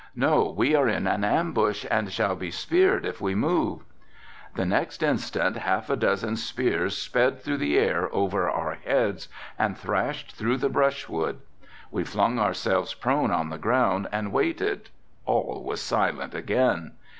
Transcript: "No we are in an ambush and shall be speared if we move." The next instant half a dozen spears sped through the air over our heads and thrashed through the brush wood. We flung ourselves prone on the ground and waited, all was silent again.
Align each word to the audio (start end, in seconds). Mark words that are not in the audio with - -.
"No 0.15 0.49
we 0.49 0.73
are 0.73 0.87
in 0.89 1.05
an 1.05 1.23
ambush 1.23 1.85
and 1.91 2.11
shall 2.11 2.35
be 2.35 2.49
speared 2.49 3.05
if 3.05 3.21
we 3.21 3.35
move." 3.35 3.83
The 4.55 4.65
next 4.65 5.03
instant 5.03 5.57
half 5.57 5.91
a 5.91 5.95
dozen 5.95 6.37
spears 6.37 6.97
sped 6.97 7.39
through 7.43 7.57
the 7.59 7.77
air 7.77 8.09
over 8.11 8.49
our 8.49 8.73
heads 8.83 9.27
and 9.59 9.77
thrashed 9.77 10.35
through 10.35 10.57
the 10.57 10.69
brush 10.69 11.07
wood. 11.07 11.41
We 11.91 12.03
flung 12.03 12.39
ourselves 12.39 12.95
prone 12.95 13.29
on 13.29 13.51
the 13.51 13.59
ground 13.59 14.07
and 14.11 14.31
waited, 14.33 14.89
all 15.27 15.63
was 15.63 15.83
silent 15.83 16.33
again. 16.33 16.93